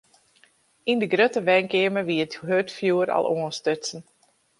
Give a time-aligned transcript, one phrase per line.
[0.91, 3.99] Yn de grutte wenkeamer wie it hurdfjoer al oanstutsen.